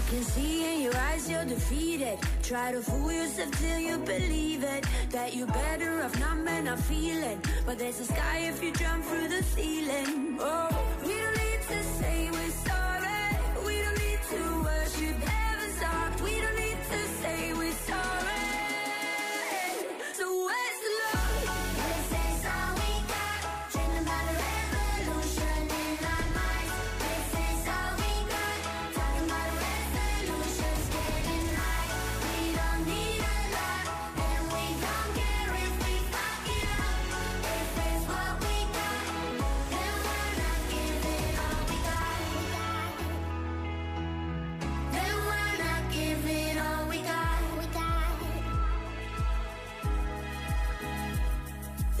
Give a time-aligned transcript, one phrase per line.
[0.00, 2.18] I can see in your eyes you're defeated.
[2.42, 4.86] Try to fool yourself till you believe it.
[5.10, 7.38] That you're better off not men, I feel it.
[7.66, 10.29] But there's a sky if you jump through the ceiling.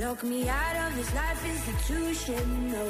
[0.00, 2.86] Lock me out of this life institution, no.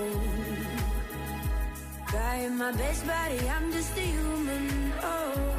[2.09, 5.57] Trying my best, buddy, I'm just a human, oh.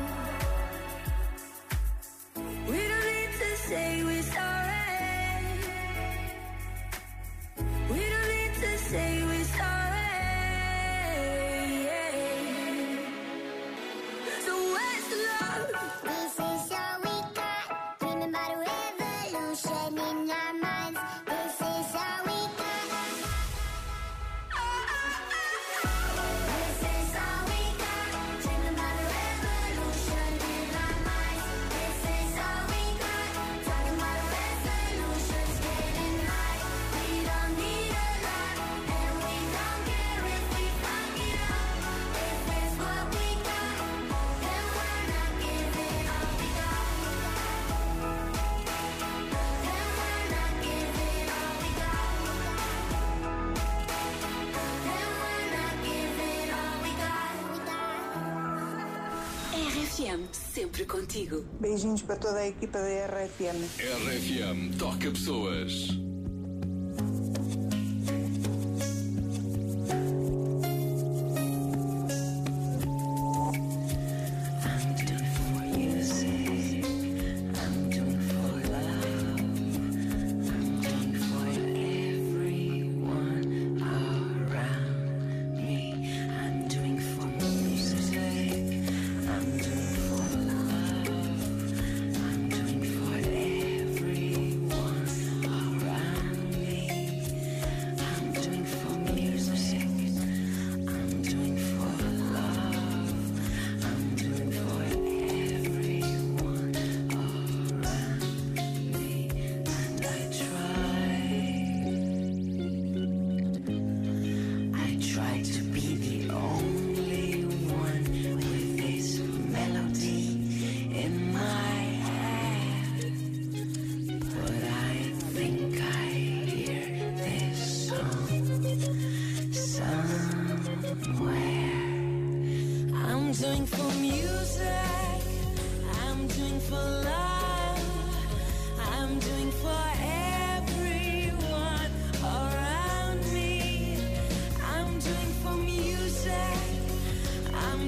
[2.36, 4.49] We don't need to say we're sorry.
[60.10, 61.46] RFM, sempre contigo.
[61.60, 63.64] Beijinhos para toda a equipa da RFM.
[63.78, 66.09] RFM, toca pessoas.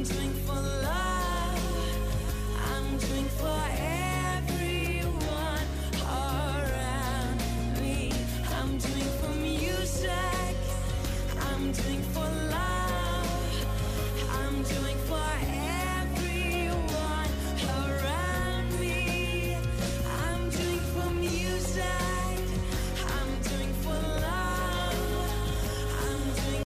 [0.03, 0.41] something